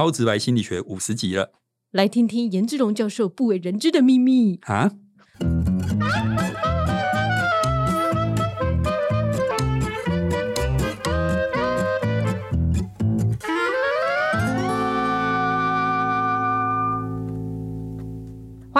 [0.00, 1.52] 超直白心理学五十集了
[1.90, 4.58] 来听听颜志龙教授不为人知的秘密。
[4.62, 4.92] 啊！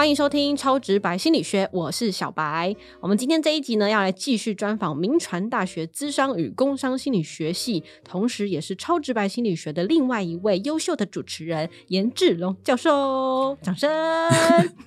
[0.01, 2.75] 欢迎收听超直白心理学，我是小白。
[3.01, 13.55] 我们今天这一集呢，要来继续专访明传大学资商与工商心理学系，同时也是超直白心理学的另外一位优秀的主持人严志龙教授。
[13.61, 13.87] 掌声！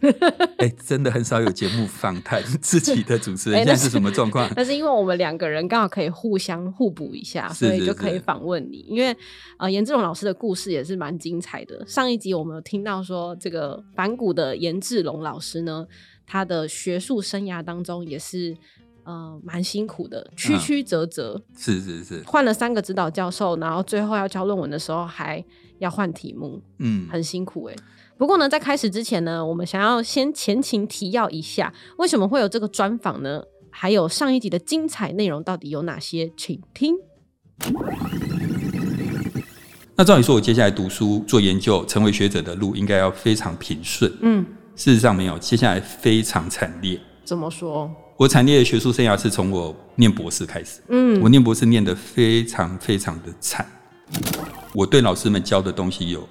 [0.59, 4.51] 哎，真的很少有节目访谈自己的主持人，哎现在是什么状况？
[4.59, 8.85] 那是因为我们两个人刚好可以互相互补一下，所以就可以访问你。
[8.89, 9.17] 因为
[9.59, 11.87] 呃，严志龙老师的故事也是蛮精彩的。
[11.87, 15.87] 上一集我们有听到说，这个反骨的严志龙老师呢，
[16.27, 18.57] 他的学术生涯当中也是
[19.05, 25.45] 呃蛮辛苦的，曲嗯曲折折，是是是，换了三个指导教授，然后最后要交论文的时候还
[25.79, 27.77] 要换题目，嗯，很辛苦哎、
[28.17, 33.45] 不过呢，在开始之前呢，我们想要先前情提要一下，为什么会有这个专访呢？
[33.77, 36.33] 还有上一集的精彩内容到底有哪些？
[36.37, 36.95] 请听。
[39.97, 44.13] 那照理说，我接下来读书、做研究、成为学者的路应该要非常平顺。
[44.23, 47.01] 嗯，事实上没有，接下来非常惨烈。
[47.25, 47.91] 怎么说？
[48.17, 50.81] 我惨烈的学术生涯是从我念博士开始。
[50.89, 53.67] 嗯我念博士念得非常非常的惨，
[54.73, 56.29] 我对老师们教的东西有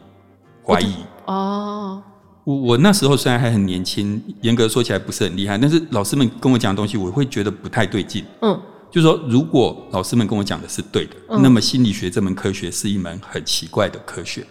[0.65, 0.93] 怀疑。
[1.25, 2.01] 哦，
[2.45, 8.23] 我我那时候虽然还很年轻，严格说起来不是很厉害，但是老师们跟我讲的东西，我会觉得不太对劲。
[8.41, 14.45] 嗯就是说，如果老师们跟我讲的是对的，嗯那么心理学这门科学是一门很奇怪的科学。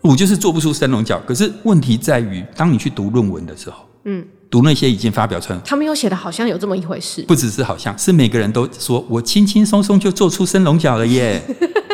[0.00, 1.20] 我就是做不出升龙角。
[1.26, 7.22] 可是问题在于，当你去读论文的时候，嗯，读那些已经发表出来，他们又写的好像有这么一回事。
[7.22, 11.42] 不只是好像是每个人都说我轻轻松松就做出升龙角了耶，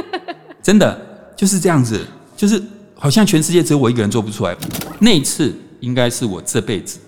[0.62, 1.01] 真的
[1.37, 2.62] 就是这样子，就是
[2.95, 4.57] 好像全世界只有我一个人做不出来。
[5.01, 6.99] 那一次应该是我这辈子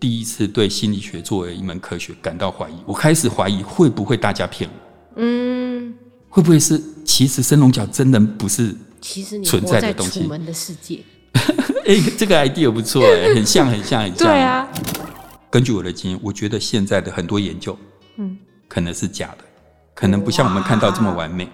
[0.00, 2.74] 第一次对心理学作为一门科学感到怀疑。
[2.86, 5.94] 我开始怀疑会不会大家骗我，嗯，
[6.28, 8.74] 会不会是其实升龙角真的不是？
[9.00, 11.00] 其实你存活在楚门的世界。
[11.86, 14.18] 哎、这个 idea 不错哎，很像很像很像。
[14.18, 14.68] 对啊，
[15.50, 17.78] 根据我的经验，我觉得现在的很多研究
[18.16, 18.36] 嗯
[18.68, 19.44] 可能是假的，
[19.94, 21.48] 可能不像我们看到这么完美。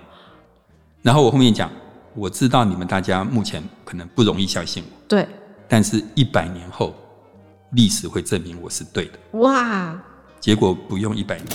[1.03, 1.71] 然后我后面讲，
[2.15, 5.27] 我知道你们大家目前可能不容易相信我，对，
[5.69, 6.95] 但是一百年后，
[7.73, 9.39] 历史会证明我是对的。
[9.41, 10.01] 哇，
[10.41, 11.49] 结果不用一百年，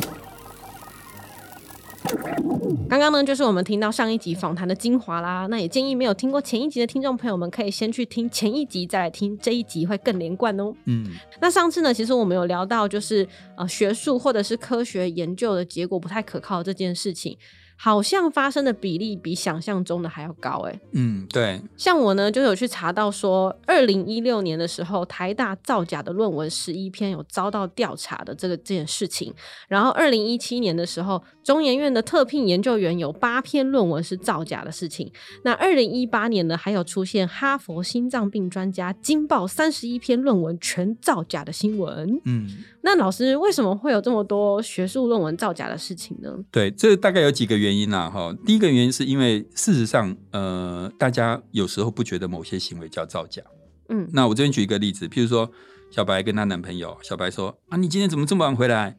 [2.90, 5.46] 刚刚呢，就是我们听到上一集访谈的精华啦。
[5.48, 10.74] 那也建议没有听过前一集的听众朋友们，可以先去听前一集，再来听这一集，会更连贯哦。
[10.86, 11.06] 嗯，
[11.42, 17.38] 那上次呢，其实我们有聊到，就是呃学术或者是科学研究的结果不太可靠这件事情，
[17.80, 20.80] 好像发生的比例比想象中的还要高哎。
[20.94, 29.34] 嗯，对，像我呢，就有去查到说，二零一六年的时候，台大造假的论文十一篇有遭到调查的这个这件事情。
[29.68, 35.12] 然后二零一七年的时候，中研院的特聘研究员有八篇论文是造假的事情。
[35.44, 42.20] 那二零一八年呢，还有出现哈佛心脏病专家惊爆三十一篇论文全造假的新闻。
[42.26, 42.48] 嗯，
[42.82, 46.36] 那老师为什么会有这么多学术论文造假的事情呢？
[46.52, 48.36] 对，这大概有几个原因啦，哈。
[48.46, 53.42] 第一个原因是因为事实上，呃，大家有时候不觉得某些行为叫造假。
[53.90, 55.50] 嗯那我这边举一个例子，譬如说，
[55.90, 58.98] 小白跟她男朋友，小白说：“啊，你今天怎么这么晚回来？”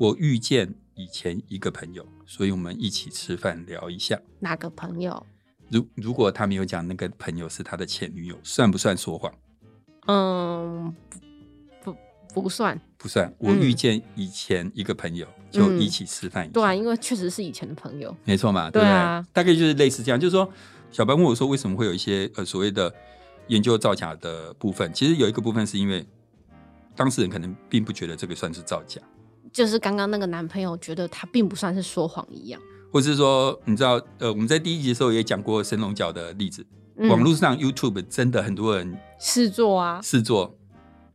[0.00, 4.20] 我遇见以前一个朋友，所以我们一起吃饭聊一下。
[4.40, 5.24] 哪个朋友？
[5.70, 9.32] 如如果他没有讲那个朋友是他的前女友，算不算说谎？
[10.06, 10.94] 嗯，
[12.40, 12.78] 不算。
[12.96, 13.32] 不算。
[13.38, 16.48] 我嗯遇见以前一个朋友，就一起吃饭。
[16.50, 18.14] 对啊，因为确实是以前的朋友。
[18.24, 18.84] 没错嘛，对不对？
[18.84, 20.50] 对啊大概就是类似这样，就是说，
[20.90, 22.92] 小白问我说，为什么会有一些呃所谓的
[23.48, 24.92] 研究造假的部分？
[24.92, 26.06] 其实有一个部分是因为
[26.96, 29.00] 当事人可能并不觉得这个算是造假，
[29.52, 32.60] 就是刚刚那个男朋友觉得他并不算是说谎一样。
[32.92, 36.64] 或是说，你知道，呃，我们在第一集的时候也讲过神龙角的例子，
[36.96, 40.56] 嗯网络上 YouTube 真的很多人试做啊，试做，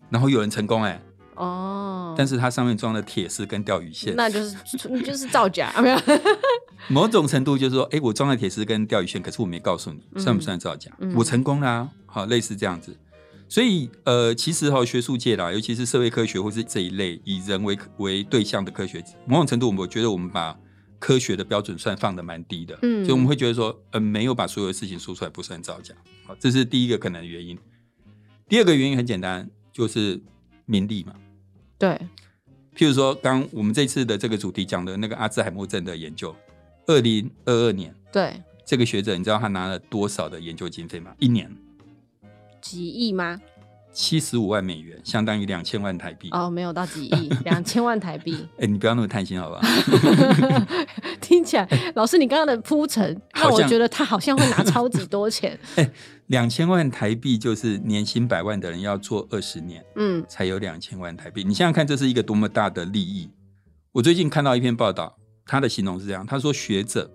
[0.10, 1.01] 然后有人成功哎、
[1.39, 4.56] 哦，但是它上面装了铁丝跟钓鱼线，那就是
[5.03, 5.97] 就是造假，没有？
[6.89, 10.91] 某种程度就是说，哎、我装了铁丝跟钓鱼线，可是我没告诉你，嗯算不算造假？
[11.00, 12.95] 嗯我成功啦、好，类似这样子。
[13.47, 20.56] 所以，呃，其实哈、学术界啦，尤其是社会科学或是这一类以人为为对象的科学，某种程度，我觉得我们把
[21.00, 25.95] 科学的标准算放的蛮低的，嗯所以我们会觉得说，呃，没有把所有的事情说出来不算造假。
[26.25, 27.57] 好，这是第一个可能的原因。
[28.50, 30.19] 第二个原因很简单，就是
[30.65, 31.13] 名利嘛。
[31.80, 32.00] 对，
[32.76, 36.36] 譬如说，刚我们这次的这个主题讲的那个阿兹海默症的研究，
[36.86, 38.34] 二零二二年对，
[38.66, 41.12] 这个学者，你知道他拿了多少的研究经费吗？
[41.20, 41.50] 一年
[42.62, 43.40] 几亿吗？
[43.92, 46.30] 七十五万美元，相当于两千万台币。
[46.31, 48.48] 哦，没有到几亿， 两千万台币。
[48.60, 49.62] 哎、你不要那么贪心，好不好？
[51.20, 55.58] 听起来，老师你刚刚的铺陈让我觉得他好像会拿超级多钱。
[56.30, 61.44] 两千万台币就是年薪百万的人要做二十年嗯才有两千万台币。
[61.44, 63.30] 你想想看，这是一个多么大的利益。
[63.92, 67.10] 我最近看到一篇报道，他的形容是这样：他说，学者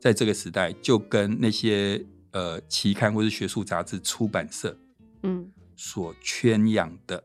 [0.00, 4.76] 在这个时代就跟那些呃期刊或是学术杂志出版社
[5.22, 7.22] 嗯所圈养的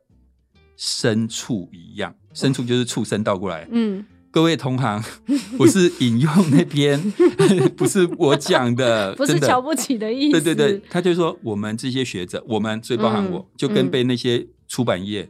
[0.77, 3.67] 牲畜一样，牲畜就是畜生倒过来。
[3.71, 5.03] 嗯，各位同行，
[5.59, 6.97] 我是引用那篇，
[7.75, 10.41] 不是我讲的， 不是瞧不起的意思。
[10.41, 15.29] 对对对，他就说我们这些学者，我们最包含我，嗯就跟嗯被那些出版业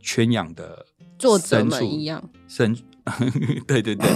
[0.00, 0.86] 圈养的
[1.18, 2.30] 作者们一样。
[2.48, 2.74] 生，
[3.66, 4.08] 对对对，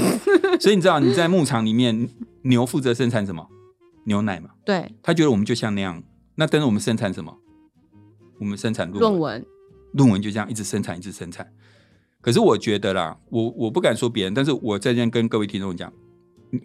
[0.59, 2.09] 所以你知道你在牧场里面，
[2.43, 3.47] 牛负责生产什么？
[4.07, 4.51] 牛奶嘛。
[4.65, 6.03] 对，他觉得我们就像那样，
[6.37, 7.37] 那但是我们生产什么？
[8.41, 9.45] 我们生产，论文。
[9.93, 11.47] 论文就这样一直生产，一直生产。
[12.27, 15.93] 可是我觉得啦，我我不敢说别人，但是我在这跟各位听众讲，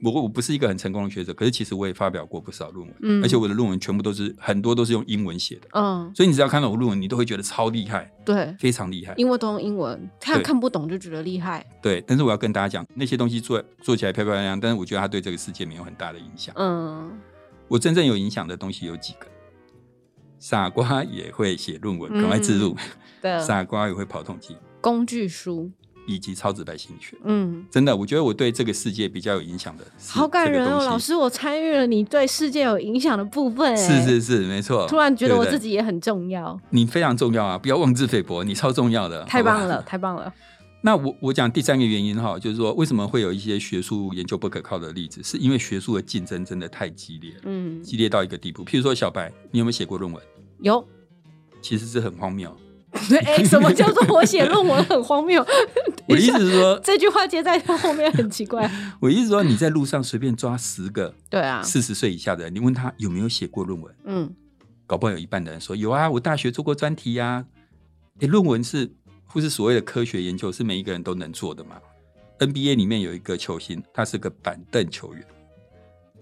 [0.01, 3.23] 我我不是一个很成功的学者，可是其实我也发表过不少论文，嗯。
[3.23, 9.13] 而且我的论文全部都是很多都是用英文写的，嗯，所以你只要看到我论文，你都会觉得超厉害，对，非常厉害。
[9.17, 11.63] 因为都用英文，看看不懂就觉得厉害。
[11.79, 16.55] 对，但是我要跟大家讲，那些东西做做起来漂漂亮亮，但是我觉得它对这个世界没有很大的影响。
[16.57, 17.11] 嗯，
[17.67, 19.27] 我真正有影响的东西有几个，
[20.39, 22.75] 傻瓜也会写论文，赶快自入，
[23.21, 25.71] 的傻瓜也会跑统计，工具书。
[26.07, 27.15] 以及超直白心理学。
[27.23, 30.97] 嗯，真的，我觉得我对这个世界比较有影响的好感人哦，老。
[30.97, 33.77] 师，我参与了你对世界有影响的部分。
[33.77, 34.87] 是是是，没错。
[34.87, 37.57] 突然觉得我自己也很重要，你非常重要啊！
[37.57, 39.81] 不要妄自菲薄，你超重要的，太棒了，。
[39.83, 40.33] 太棒了。
[40.81, 48.65] 那我我讲第三个原因哈，就是说为什么会有一些学术研究不可靠的例子，是因为学术的竞争真的太激烈了，嗯，激烈到一个地步。
[48.65, 50.21] 譬如说小白，你有没有写过论文？
[50.61, 50.83] 有。
[51.61, 52.51] 其实是很荒谬。
[53.25, 55.45] 哎，什么叫做我写论文很荒谬？
[56.07, 58.69] 我的意思是说， 这句话接在后面很奇怪。
[58.99, 64.33] 我意思是说，你在路上随便抓十个对啊，四十岁以下的人，你问他有没有写过论文，嗯
[64.87, 67.45] 搞不好有一半的人说有啊，我大学做过专题呀、
[68.19, 68.91] 诶，论文是
[69.25, 71.77] 或是所谓的科学研究，是每一个人都能做的嘛
[72.39, 75.25] ？NBA 里面有一个球星，他是个板凳球员，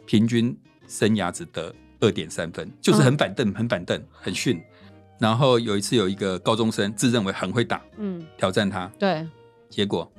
[0.05, 0.55] 平均
[0.87, 4.61] 生涯只得二点三分，就是很板凳、很板凳、很逊。
[5.19, 9.27] 然后有一次有一个高中生自认为很会打，嗯，挑战他，对，
[9.69, 10.09] 结果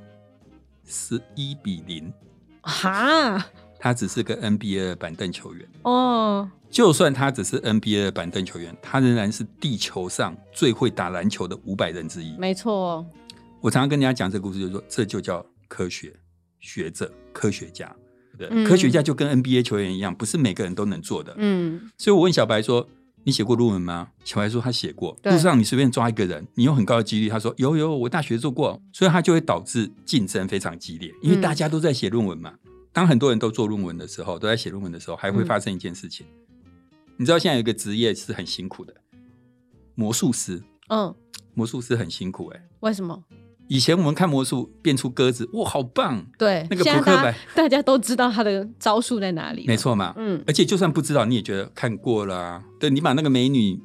[0.85, 2.13] 十一比零，
[2.61, 3.43] 哈，
[3.79, 5.67] 他只是个 NBA 的板凳球员。
[5.83, 12.37] 哦，就算他只是 NBA 的板凳球员，他仍然是地球上最会打篮球的五百人之一。
[12.37, 13.05] 没错，
[13.59, 16.13] 我常常跟人家讲这个故事，就是说这就叫科学
[16.59, 17.93] 学者、科学家。
[18.37, 21.33] 对，嗯科学家就跟 NBA 球员一样，不是每个人都能做的。
[21.37, 22.87] 嗯，所以我问小白说
[23.23, 25.17] ：“你写过论文吗？”小白说他写过。
[25.21, 32.53] 对路上你随便抓一个人，你有很高的几率，他说有有，我大学做过，所以他就会导致竞争非常激烈，因为嗯大家都在写论文嘛。
[32.93, 36.25] 当很多人都做论文的时候，都在写论文的时候，还会嗯发生一件事情。
[37.17, 38.93] 你知道现在有一个职业是很辛苦的，
[39.95, 40.61] 魔术师。
[40.89, 41.15] 嗯，
[41.53, 43.23] 魔术师很辛苦哎、为什么？
[43.71, 46.21] 以前我们看魔术变出鸽子，哇，好棒！
[46.37, 50.13] 对，那个扑克牌家大家都知道他的招数在哪里，没，错嘛。
[50.17, 52.63] 嗯而且就算不知道，你也觉得看过了、啊。
[52.81, 53.79] 对你把那个美女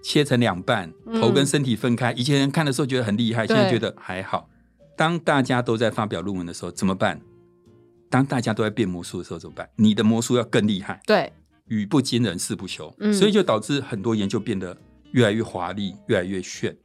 [0.00, 4.48] 切成两半，嗯头跟身体分开，以前人看的时候觉得很厉害，现在对觉得还好。
[4.96, 7.20] 当大家都在发表论文的时候，怎么办？
[8.08, 9.68] 当大家都在变魔术的时候怎么办？
[9.74, 11.32] 你的魔术要更厉害，对，
[11.66, 14.76] 语不惊人誓不休，嗯所以就导致很多研究变得
[15.10, 16.76] 越来越华丽，越来越炫。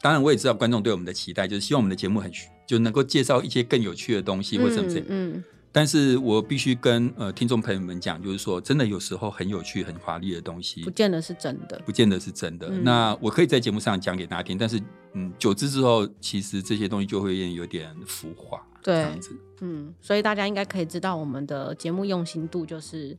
[0.00, 2.30] 当然，我也知道观众对我们的期待，就是希望我们的节目很
[2.66, 5.04] 就能够介绍一些更有趣的东西或者什么之类。
[5.08, 12.68] 嗯，但是我必须跟呃听众朋友们讲，就是说，真的有时候很有趣、很华丽的东西不，见得是真的，不见得是真的。
[12.68, 14.80] 嗯那我可以在节目上讲给大家听，但是
[15.14, 19.30] 嗯，久之之后，其实这些东西就会有点浮华，对这样子。
[19.60, 23.16] 嗯，所以大家应该可以知道我们的节目用心度就是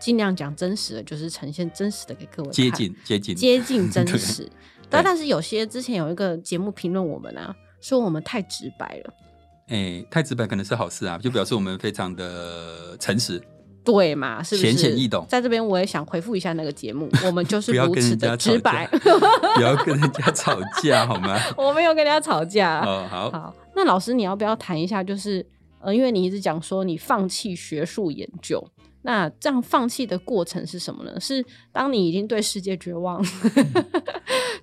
[0.00, 4.50] 尽量讲真实的，就是呈现真实的给各位接近接近接近真对实。
[4.90, 9.14] 但但是有些之前有一个节目评论我们啊，说我们太直白了，
[9.68, 13.40] 哎、太直白可能是好事啊，就表示我们非常的诚实。
[13.82, 14.42] 对嘛？
[14.42, 14.72] 是不是？
[14.72, 18.86] 浅显易懂在这边我也想回复一下那个节目，我们就是不要如此跟人家吵的直白
[19.56, 21.40] 不要跟人家吵架好吗？
[21.56, 22.80] 我没有跟人家吵架。
[22.80, 25.02] 哦，好，好，那老师你要不要谈一下？
[25.02, 25.44] 就是
[25.80, 28.62] 呃，因为你一直讲说你放弃学术研究，
[29.02, 31.18] 那这样放弃的过程是什么呢？
[31.20, 33.24] 是当你已经对世界绝望，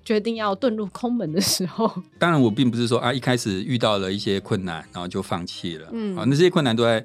[0.04, 5.88] 决定要遁入空门的时候，当然我并不是说啊一开始遇到了一些困难，然后就放弃了。
[5.92, 7.04] 嗯啊，那这些困难都在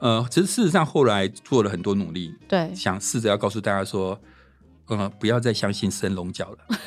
[0.00, 4.18] 呃，其实事实上后来做了很多努力，对，想试着要告诉大家说，
[4.86, 6.78] 呃，不要再相信神龙角了，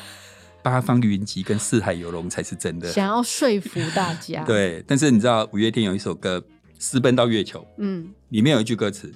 [0.61, 2.91] 八方云集跟四海游龙才是真的。
[2.91, 6.39] 想要说服大家，， 对，但是你知道五月天有一首歌
[6.77, 9.11] 《私奔到月球》，嗯里面有一句歌词：“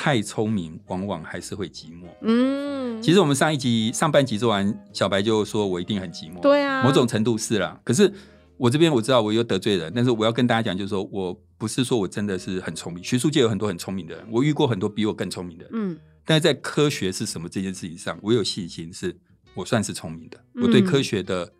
[0.00, 6.40] 太聪明，往往还是会寂寞。”嗯，其实我们上一集上半集做完，小白就说我一定很寂寞。
[6.40, 7.80] 对啊，某种程度是啦。
[7.82, 8.14] 可是
[8.56, 15.98] 我这边我知道我又得罪人，但是我要跟大家讲，就是说我不是说我真的是很聪明，学术界有很多很聪明的人，我遇过很多比我更聪明的人，嗯。
[16.24, 19.18] 但是在科学是什么这件事情上，我有信心是
[19.54, 20.62] 我算是聪明的，嗯。
[20.62, 21.52] 我对科学的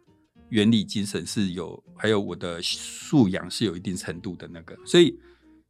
[0.51, 5.19] 原理精神是有，还有我的素养是有一定程度的那个，所以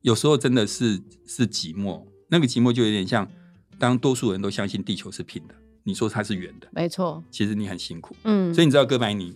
[0.03, 3.29] 有时候真的是是寂寞，那个寂寞就有点像
[3.79, 5.55] 当多数人都相信地球是平的，
[5.85, 8.15] 你说它是圆的，没错，其实你很辛苦。
[8.25, 9.35] 嗯，所以你知道哥白尼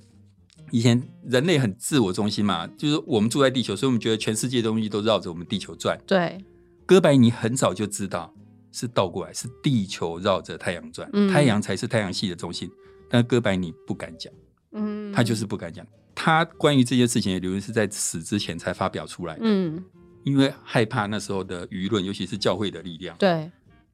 [0.70, 5.98] 以前人类很自我中心嘛，就是我们住在地球，所以我们觉得全世界的东西都绕着我们地球转。
[6.06, 6.42] 对，
[6.86, 8.32] 哥白尼很早就知道
[8.72, 12.70] 是倒过来，是地球绕着太阳转，嗯太阳才是太阳系的中心。
[13.08, 14.32] 但哥白尼不敢讲，
[14.72, 15.86] 嗯，他就是不敢讲。
[16.14, 19.84] 他关于这件事情的理论是在死之前才发表出来的，嗯，
[20.24, 23.16] 因为害怕那时候的舆论，尤其是教会的力量。
[23.18, 23.50] 对，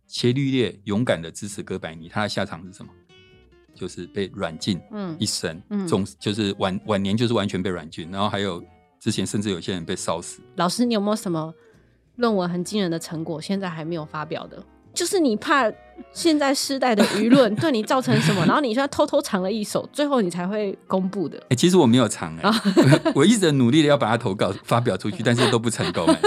[0.07, 2.91] 切律列勇敢的支持哥白尼，他的下场是什么？
[3.75, 8.61] 就是被软禁嗯一生，嗯总就是晚晚年就是完全被软禁，然后还有
[8.99, 10.43] 之前甚至有些人被烧死。
[10.57, 11.55] 老师，你有没有什么
[12.17, 14.65] 论文很惊人的成果，现在还没有发表的？
[14.99, 15.73] 就是你怕
[16.13, 21.41] 现在世代的舆论 对你造成什么，然后你现在偷偷藏了一手，最后你才会公布的。
[21.51, 22.51] 哎、其实我没有藏哎、
[23.15, 26.21] 我一直努力的要把它投稿发表出去，但是都不成功哎、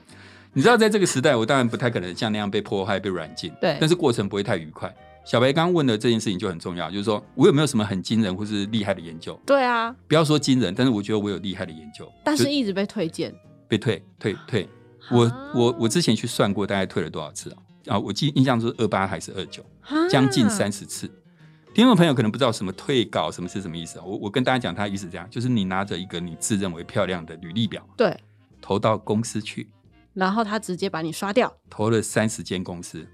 [0.54, 4.90] 你知道，在这个时代，我当然不太可能像那样被迫害、被软禁，对但是过程不会太愉快。
[5.26, 9.38] 小白刚刚问的这件事情就很重要，就是说我有没有什么很惊人或是厉害的研究？
[9.44, 13.34] 对啊，不要说惊人，但是我觉得我有厉害的研究，但是一直被推荐。
[13.68, 14.66] 被退退退。
[15.10, 17.56] 我啊我我之前去算过，大概退了多少次啊？
[17.86, 19.64] 啊，我记印象是二八还是二九，
[20.10, 21.10] 将近三十次。
[21.74, 24.04] 听众朋友可能不知道什么退稿什么是什么意思啊？
[24.04, 28.16] 我我跟大家讲，它意思这样，就是你拿着一个你自认为漂亮的履历表，对，
[28.60, 29.68] 投到公司去，
[30.12, 31.52] 然后他直接把你刷掉。
[31.68, 33.04] 投了三十间公司，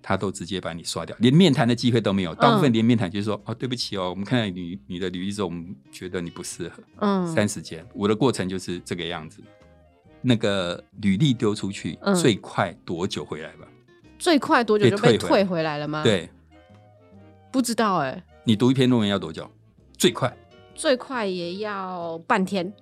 [0.00, 2.34] 他都直接把你刷掉，连面谈的机会都没有。
[2.34, 6.82] 大部分连面谈就是说，哦，对不起哦，我们看到你你的履历之后，我们觉得你不适合。
[7.00, 9.42] 嗯，三十间，我的过程就是这个样子。
[10.22, 13.66] 那个履历丢出去，嗯最快多久回来吧？
[14.18, 16.28] 最快多久就被被退回来退回来了吗？，对
[17.50, 19.48] 不知道哎、你读一篇论文要多久？
[19.96, 20.36] 最快
[20.74, 22.72] 最快也要半天。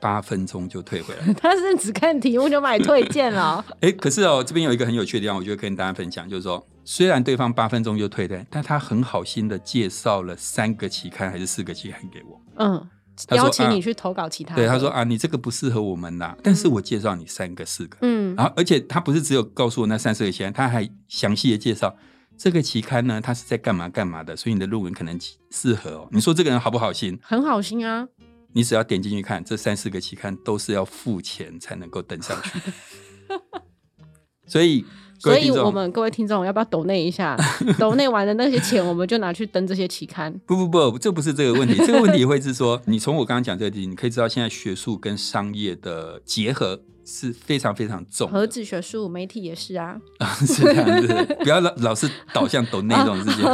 [0.00, 1.32] 八分钟就退回来。
[1.38, 3.64] 他是只看题目就把你推荐了。
[3.80, 12.40] 哎、可是哦，这边有一个很有趣的地方，我觉得跟大家分享，就是说，虽然对方八分钟就退的，但他很好心的介绍了三个期刊还是四个期刊给我。
[12.56, 12.88] 嗯，
[13.30, 14.62] 邀请啊你去投稿其他的。
[14.62, 21.96] 对，他说啊，你这个不适合我们啦，但是我介绍你三个、四个，嗯，然后而且他不是只有告诉我那三四个期刊，他还详细的介绍
[22.36, 25.18] 这个期刊呢，它是在干嘛干嘛的，所以你的论文可能
[25.50, 26.08] 适合哦。
[26.10, 27.18] 你说这个人好不好心？
[27.22, 28.08] 很好心啊。
[28.54, 33.40] 你只要点进去看，这三四个期刊都是要付钱才能够登上去的。
[34.46, 34.88] 所以，各
[35.22, 37.36] 所以我们各位听众要不要抖内一下？
[37.78, 40.32] 抖内完的那些钱，我们就拿去登这些期刊。
[40.46, 50.00] 不不不，这不是这个问题， 这个问题会是说，你从我刚刚讲这个题，你可以知道现在学术跟商业的结合是非常非常重的，核子学术媒体也是啊。
[50.44, 53.44] 是这样子，不要老老是导向抖内这种事情。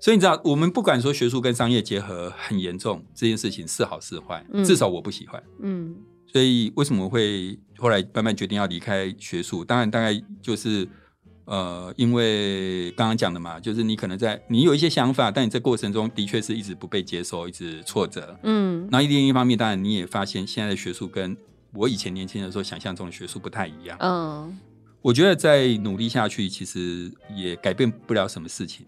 [0.00, 5.42] 所以你知道，我们不管说学术跟商业结合很严重，这件事情是好是坏，嗯至少我不喜欢。
[5.60, 5.94] 嗯
[6.30, 9.64] 所以为什么会后来慢慢决定要离开学术？
[9.64, 10.86] 当然，大概就是
[11.44, 18.38] 呃，因为刚刚讲的嘛，就是你可能在你有一些想法，但你这过程中的确是一直不被接受，一直挫折。
[18.42, 21.36] 嗯那另一方面，当然你也发现现在的学术跟
[21.72, 23.96] 我以前年轻的时候想象中的学术不太一样。
[24.00, 24.58] 嗯，
[25.00, 28.84] 我觉得再努力下去，其实也改变不了什么事情。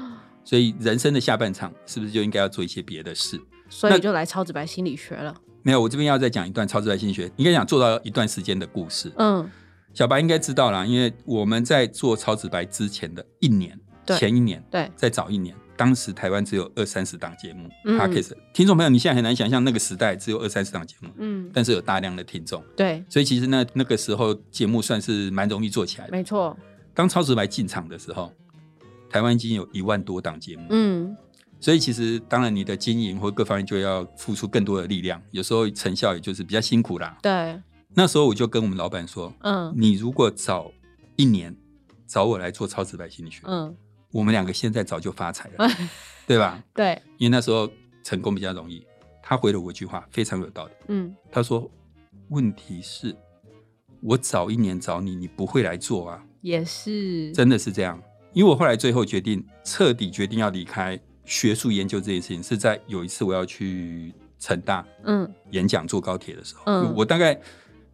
[0.44, 3.40] 所以人生的下半场是不是就应该要做一些别的事？
[3.70, 5.34] 所以就来超直白心理学了。
[5.64, 9.12] 没有，我这边要再讲一段超自然心理学，应该讲做到一段时间的故事。
[9.16, 9.50] 嗯
[9.94, 13.78] 小白应该知道啦，因为我们在做超直白之前的一年，
[14.18, 26.10] 前一年，对，再早一年，当时台湾只有二三十档节目嗯 p o d c a s t 听众朋友，你现在很难想象那个时代只有二三十档节目，嗯，但是有大量的听众，对，所以其实那那个时候节目算是蛮容易做起来的。
[26.10, 26.56] 没错。
[26.92, 28.32] 当超直白进场的时候，
[29.08, 31.16] 台湾已经有一万多档节目，嗯
[31.64, 37.16] 所以其实当然你的经营或各方面就要付出更多的力量，有时候成效也就是比较辛苦啦。
[37.22, 37.58] 对，
[37.94, 40.70] 那时候我就跟我们老板说，嗯你如果早
[41.16, 41.56] 一年
[42.06, 43.74] 找我来做超直白心理学，嗯，
[44.12, 45.66] 我们两个现在早就发财了，
[46.28, 46.62] 对吧？
[46.74, 47.66] 对，因为那时候
[48.02, 48.86] 成功比较容易。
[49.22, 50.72] 他回了我一句话，非常有道理。
[50.88, 51.70] 嗯他说
[52.28, 53.16] ：“问题是，
[54.02, 57.98] 我早一年找你，你不会来做啊，也是，真的是这样。
[58.34, 65.30] 因为我后来最后决定彻底决定要离开学术研究这件事情，是在有一次我要去成大嗯。
[65.50, 66.94] 演讲坐高铁的时候，嗯。
[66.94, 67.40] 我大概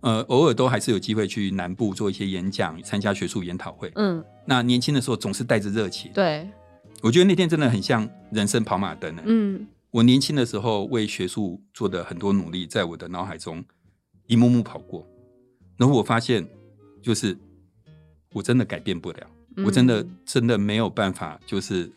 [0.01, 3.91] 呃偶尔都还是有机会去南部做一些演讲，参加学术研讨会。
[3.95, 6.49] 嗯，那年轻的时候总是带着热情，对，
[7.03, 9.23] 我觉得那天真的很像人生跑马灯呢。
[9.27, 9.67] 嗯。
[9.93, 13.65] 我年轻的时候为学术做的很多努力，在我的脑海中
[14.29, 15.05] 一幕幕跑过，
[15.77, 16.49] 然后我发现，
[17.03, 17.37] 就是
[18.33, 19.65] 我真的改变不了，嗯。
[19.65, 21.91] 我真的真的没有办法，就是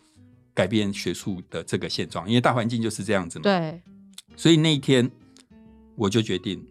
[0.54, 3.44] 改变学术的这个现状，因为大环境就是这样子嘛。
[3.44, 3.82] 对，
[4.36, 5.10] 所以那一天
[5.96, 6.66] 我就决定，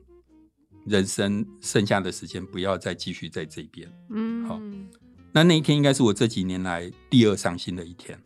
[0.87, 3.89] 人生剩下的时间不要再继续在这边。
[4.11, 4.61] 嗯好
[5.33, 8.23] 那那一天应该是我这几年来第二伤心的一天，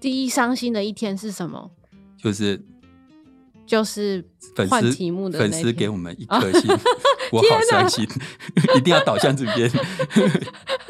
[0.00, 1.70] 第一伤心的一天是什么？
[2.18, 2.60] 就是
[3.66, 4.24] 就是
[4.54, 6.68] 粉丝换题目的粉丝给我们一颗星，
[7.30, 8.04] 我好伤心，
[8.76, 9.70] 一定要倒向这边。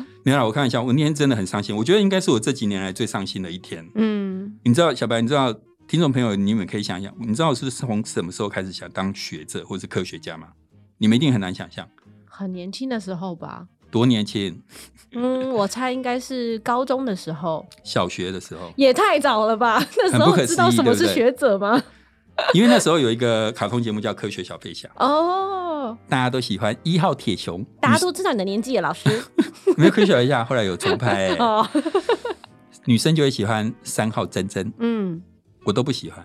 [0.24, 1.74] 没有啦，我看一下，我那天真的很伤心。
[1.76, 3.86] 我觉得应该是我这几年来最伤心的一天。
[3.94, 5.52] 嗯你知道，小白，你知道，
[5.88, 10.48] 听众朋友，你们可以想一想，你知道我是从什么时候开始想当学者或是科学家吗？
[10.98, 11.88] 你们一定很难想象，
[12.24, 13.66] 很年轻的时候吧。
[13.90, 14.58] 多年轻
[15.12, 19.84] 嗯，我猜应该是高中的时候，小学的时候，也太早了吧？
[19.98, 21.82] 那时候知道什么是学者吗？
[22.54, 29.08] 因为那时候有一个卡通节目叫《科学小飞侠》，哦，大家都喜欢一号铁熊，大家都知道你的年纪，老师。
[29.66, 31.66] 女 没有科学小飞侠，后来有重拍、欸， 哦，
[32.84, 35.22] 女生就会喜欢三号珍珍，嗯，
[35.64, 36.24] 我都不喜欢，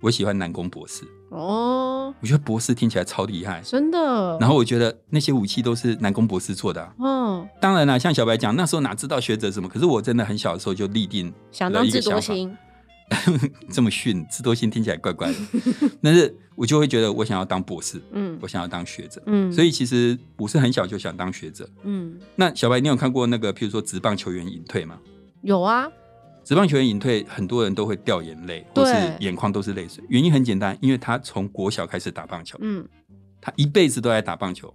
[0.00, 4.36] 我喜欢南宫博士，哦，我觉得博士听起来超厉害，真的。
[4.40, 9.68] 然后我觉得那些武器都是南宫博士做的啊、哦，当然了，像小白讲，那时候哪知道学者什么？
[9.68, 12.56] 可是我真的很小的时候就立定想当一个想法，多星。
[13.70, 15.38] 这么逊，智多星听起来怪怪的。
[16.02, 19.22] 但是我就会觉得我想要当博士，嗯我想要当学者。
[19.26, 21.68] 嗯，所以其实我是很小就想当学者。
[21.82, 24.98] 嗯，那小白，你有看过那个，譬如说职棒球员隐退吗？
[25.42, 25.86] 有啊，
[26.42, 30.02] 职棒球员隐退，很多人都会掉眼泪，或是眼眶都是泪水。
[30.08, 32.86] 原因很简单，因为他从国小开始打棒球，嗯
[33.40, 34.74] 他一辈子都在打棒球，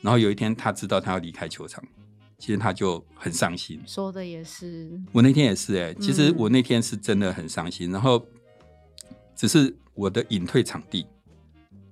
[0.00, 1.84] 然后有一天他知道他要离开球场，
[2.38, 3.80] 其实他就很伤心。
[3.86, 4.90] 说的也是。
[5.12, 8.24] 我那天也是哎、其实嗯我那天是真的很伤心，然后
[9.34, 11.06] 只是我的隐退场地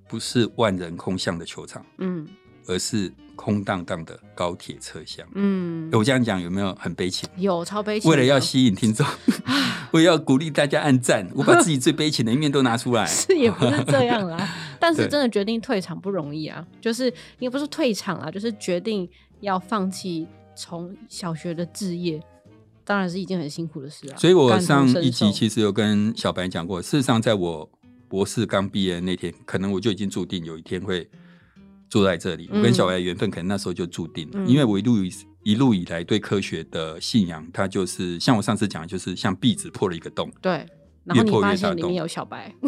[0.09, 2.27] 不是万人空巷的球场，嗯
[2.67, 5.27] 而是空荡荡的高铁车厢。
[5.35, 7.29] 嗯，我这样讲有没有很悲情？
[7.37, 8.11] 有超悲情。
[8.11, 9.05] 为了要吸引听众，
[9.93, 13.05] 为了要鼓励大家按赞，我把自己最悲情的一面都拿出来。
[13.11, 19.09] 是也不是这样啦， 但是真的决定退场不容易啊，就是也不是退场啊，就是决定
[19.43, 20.27] 要放弃
[20.57, 22.19] 从小学的置业，
[22.85, 24.17] 当然是一件很辛苦的事啊。
[24.17, 27.69] 所以我上一集其实有跟小白讲过，事实上在我
[28.09, 31.09] 博士刚毕业的那天，可能我就已经注定有一天会
[31.91, 32.49] 坐在这里。
[32.53, 40.53] 嗯我跟小白的缘分可能那时候就注定了，嗯因为我一路以一路以来对科学的信仰，它就是像我上次讲的，就是像壁纸破了一个洞，对，
[41.05, 42.55] 然后你越破发越大洞现里面有小白，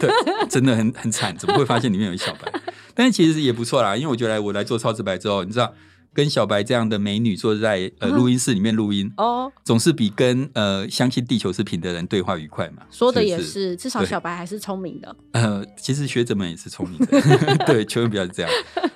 [0.00, 2.50] 对，真的很很惨，怎么会发现里面有小白？
[2.94, 5.74] 但是其实也不错啦，因为我觉得我来做超直白之后，你知道。
[6.14, 12.84] 跟小白这样的美女坐在呃录音室里面录音，哦，总是比跟呃相信地球是平的人对话愉快嘛。
[12.90, 15.16] 说的也是，至少小白还是聪明的。
[15.32, 17.20] 呃，其实学者们也是聪明的，
[17.66, 18.50] 对，千万不要这样。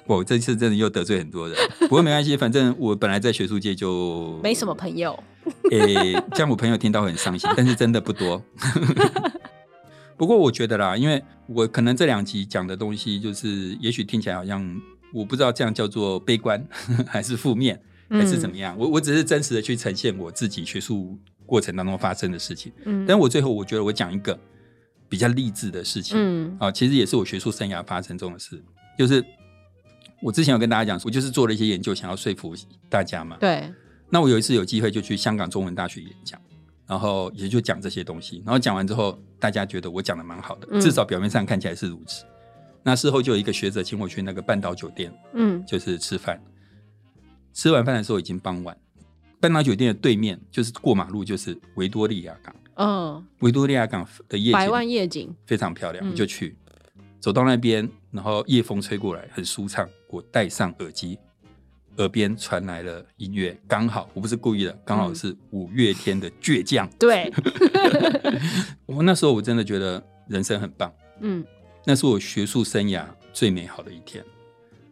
[0.07, 5.13] 我这次真的又得罪很多人，不过没关系，反正我本来在学术界就没什么朋友，
[5.71, 8.43] 诶、这样我朋友听到会很伤心，但是真的不多。
[10.17, 14.81] 不过我觉得啦，因为我可能这两集讲的东西，就是也许听起来好像
[15.13, 16.65] 我不知道这样叫做悲观
[17.07, 18.77] 还是负面还是怎么样。
[18.79, 22.73] 我我只是真实的去呈现我自己学术过程当中发生的事情。
[22.85, 24.39] 嗯，但我最后我觉得我讲一个
[25.09, 28.63] 比较励志的事情，嗯啊，其实也是我学术生涯发生中的事，
[28.99, 29.25] 就是
[30.21, 32.55] 我之前有跟大家讲，我就是做了一些研究，想要说服
[32.91, 33.37] 大家嘛。
[33.41, 33.73] 对，
[34.11, 36.39] 那我有一次有机会就去香港中文大学演讲，
[36.87, 42.25] 然后也就讲这些东西，然后讲完之后，大家觉得我讲的蛮好的，嗯至少表面上看起来是如此。
[42.83, 46.41] 那事后就有一个学者请我去那个半岛酒店，嗯就是吃饭。
[47.53, 48.77] 吃完饭的时候已经傍晚，
[49.41, 56.57] 半岛酒店的对面就是过马路就是维多利亚港，嗯，维多利亚港的夜景百万夜景，非常漂亮，就去。
[57.21, 59.89] 走到那边，然后夜风吹过来，很舒畅。
[60.09, 61.19] 我戴上耳机，
[61.97, 67.31] 耳边传来了音乐，刚好我不是故意的，刚好是五月天的《倔强》对，
[68.87, 71.45] 我那时候我真的觉得人生很棒，嗯
[71.89, 74.23] 那是我学术生涯最美好的一天。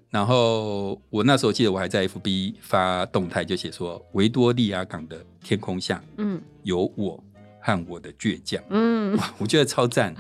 [0.09, 7.23] 然后我那时候记得我还在 FB 发动态，就写说维多利亚港的天空下嗯有我
[7.61, 8.65] 和我的倔强。
[8.71, 10.15] 嗯哇，我觉得超赞。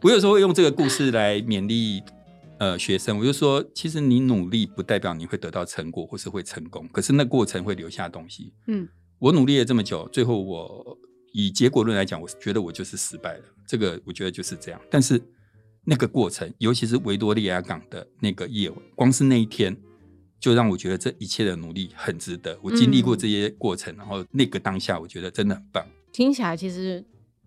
[0.00, 2.02] 我有时候会用这个故事来勉励
[2.56, 8.50] 呃学生，我就说，其实你努力不代表你会得到成果或是会成功，可是那过程会留下东西。
[8.68, 10.96] 嗯，我努力了这么久，最后我
[11.34, 13.44] 以结果论来讲，我觉得我就是失败了。
[13.68, 14.80] 这个我觉得就是这样。
[14.90, 15.20] 但是
[15.84, 19.76] 那个过程，尤其是维多利亚港的那个夜晚，光是那一天，
[20.40, 22.58] 就让我觉得这一切的努力很值得。
[22.62, 25.86] 我经历过这些过程，然后那个当下，我觉得真的很棒。
[26.12, 27.04] 听起来其实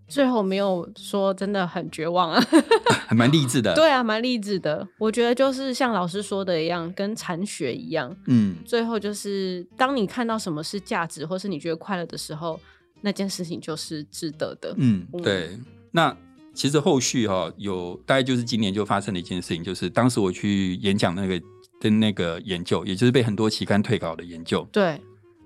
[0.07, 2.43] 最后没有说真的很绝望啊，
[3.07, 3.73] 还蛮励志的。
[3.73, 4.87] 对啊，蛮励志的。
[4.99, 12.59] 我觉得就是像老师说的一样，跟禅学一样，嗯，最后就是当你看到什么是价值，或是你觉得快乐的时候，
[13.01, 14.75] 那件事情就是值得的。
[14.77, 15.57] 嗯，嗯对。
[15.91, 16.15] 那
[16.57, 21.39] 其实后续哈、有大概就是今年就发生了一件事情，就是当时我去演讲那个
[21.79, 24.99] 的那个研究，也就是被很多期刊退稿的研究，对，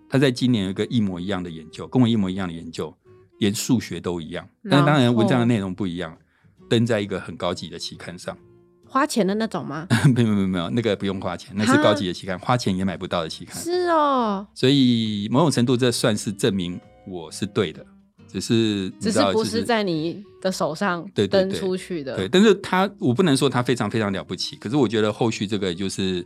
[0.09, 2.95] 他在今年有一个一模一样的研究，跟我一模一样的研究，
[3.39, 6.17] 连数学都一样，但当然文章的内容不一样，
[6.69, 8.37] 登在一个很高级的期刊上。
[8.87, 9.85] 花钱的那种吗？
[10.15, 13.61] 没有没有没有，那个不用花钱，那是高级的期刊，花钱也买不到的期刊。
[13.61, 17.85] 是哦，所以某种程度，这算是证明我是对的，
[18.31, 22.15] 只是只是不是在你的手上登对对对出去的。
[22.15, 26.25] 对，但是他我不能说他非常非常了不起，可是我觉得后续这个就是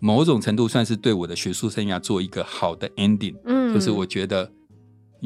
[0.00, 4.50] 某种程度算是对我的学术生涯做一个好的 ending，、嗯就是我觉得。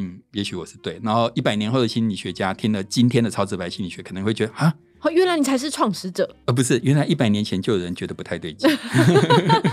[0.01, 1.01] 嗯，也许我是对。
[1.03, 6.37] 然后一百年后的心理学家听了今天的超直白心理学，可能会觉得啊，哦，原来你才是创始者。
[6.45, 8.71] 呃，不是，原来一百年前就有人觉得不太对劲。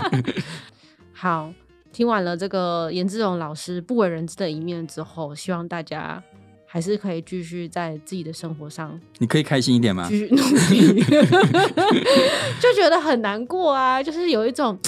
[1.14, 1.54] 好，
[1.96, 6.22] 听完了这个颜志荣老师不为人知的一面之后，希望大家
[6.66, 10.18] 还是可以继续在自己的生活上你可以开心一点吗继？
[10.18, 11.02] 续努力
[12.60, 14.78] 就觉得很难过啊，就是有一种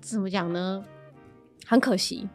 [0.00, 0.82] 怎么讲呢，
[1.64, 2.28] 很可惜。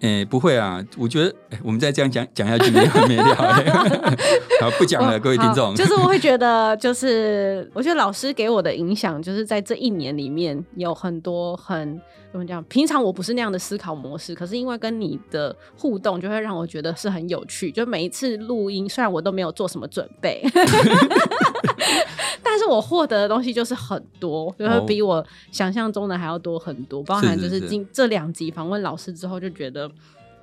[0.00, 3.24] 诶、不会啊，我觉得、诶我们再这样讲讲下去没完没了、
[4.60, 5.74] 好，不讲了，各位听众。
[5.74, 17.72] 就是我会觉得，就是我觉得老师给我的影响，就是在这一年里面有很多很怎么讲，平常我不是那样的思考模式，可是因为跟你的互动，就会让我觉得是很有趣。
[17.72, 20.42] 就每一次录音，虽然我都没有做什么准备。
[22.50, 29.90] 但是我获得的东西就是很多，就是哦比我想象中的还要多很多，包含就是今这两集访问老师之后，就觉得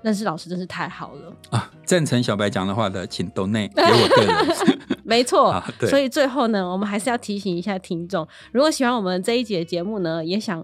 [0.03, 1.33] 认识老师真是太好了。
[1.49, 4.79] 啊，赞成小白讲的话的，请 donate 给我个人。
[5.03, 10.63] 没错 啊，所以最后呢，我们还是要提醒一下听众，如果喜欢我们这一节节目呢，也想。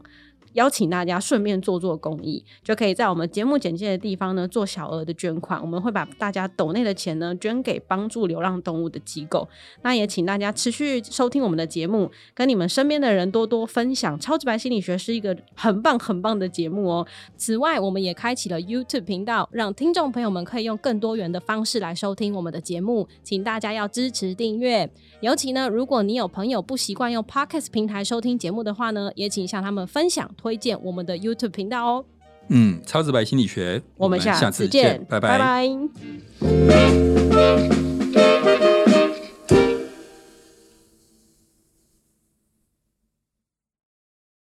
[0.53, 9.47] 邀请大家顺便做做公益，就可以在我们节目简介的地方呢做小额的捐款，我们会把大家抖内的钱呢捐给帮助流浪动物的机构。
[9.81, 14.19] 那也请大家持续收听我们的节目，跟你们身边的人多多分享。
[14.19, 17.07] 超级白心理学是一个很棒很棒的节目哦。
[17.37, 24.89] 此外，我们也开启了 YouTube 频道，让听众朋友们可以用更多元的方式来收听我们的节目，请大家要支持订阅。
[25.21, 32.06] 尤其呢，如果你有朋友不习惯用 Podcast 平台收听节目的话呢，也请向他们分享推荐我们的 YouTube 频道哦。
[32.47, 35.71] 嗯，超直白心理学，我们下下次见，拜拜拜